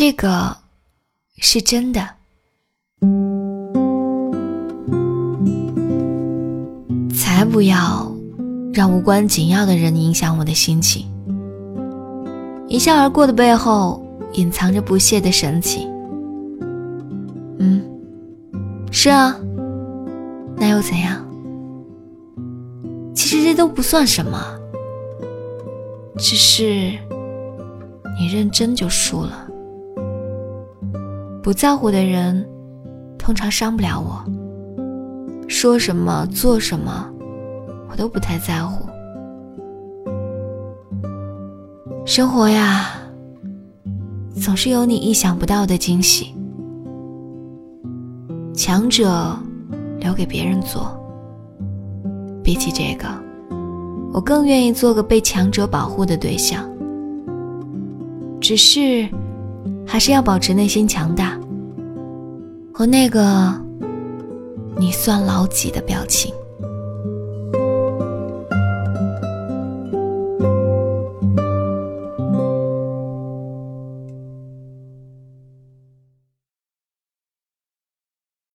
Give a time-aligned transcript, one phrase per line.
[0.00, 0.56] 这个
[1.36, 2.00] 是真的。
[7.14, 8.10] 才不要
[8.72, 11.04] 让无关紧要的人影响我的心情。
[12.66, 14.02] 一笑而过的背后，
[14.32, 15.86] 隐藏着不屑的神情。
[17.58, 17.84] 嗯，
[18.90, 19.38] 是啊，
[20.56, 21.22] 那又怎样？
[23.14, 24.42] 其实这都不算什么，
[26.16, 26.64] 只是
[28.18, 29.46] 你认真就输了。
[31.42, 32.46] 不在乎的人，
[33.18, 34.22] 通常伤不了我。
[35.48, 37.08] 说什么做什么，
[37.90, 38.86] 我都不太在乎。
[42.04, 42.90] 生活呀，
[44.34, 46.34] 总是有你意想不到的惊喜。
[48.52, 49.34] 强者
[49.98, 50.94] 留给别人做，
[52.44, 53.06] 比起这个，
[54.12, 56.68] 我更愿意做个被强者保护的对象。
[58.40, 59.08] 只是，
[59.90, 61.36] 还是要保持内心强大，
[62.72, 63.52] 和那个。
[64.78, 66.32] 你算老几的表情？